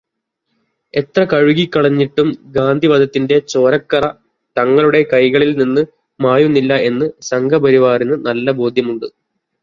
[0.93, 4.05] എത്ര കഴുകിക്കളഞ്ഞിട്ടും ഗാന്ധിവധത്തിന്റെ ചോരക്കറ
[4.57, 5.83] തങ്ങളുടെ കൈകളിൽ നിന്ന്
[6.19, 9.07] മായുന്നില്ല എന്ന് സംഘപരിവാരത്തിന് നല്ല ബോധ്യമുണ്ട്.